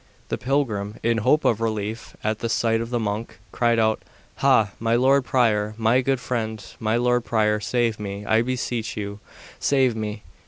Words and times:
The 0.29 0.37
pilgrim, 0.39 0.95
in 1.03 1.19
hope 1.19 1.45
of 1.45 1.61
relief 1.61 2.17
at 2.23 2.39
the 2.39 2.49
sight 2.49 2.81
of 2.81 2.89
the 2.89 2.99
monk, 2.99 3.37
cried 3.51 3.77
out, 3.77 4.01
Ha, 4.37 4.71
my 4.79 4.95
lord 4.95 5.25
prior, 5.25 5.75
my 5.77 6.01
good 6.01 6.19
friend, 6.19 6.65
my 6.79 6.97
lord 6.97 7.23
prior, 7.23 7.59
save 7.59 7.99
me, 7.99 8.25
I 8.25 8.41
beseech 8.41 8.97
you, 8.97 9.19
save 9.59 9.95
me! 9.95 10.23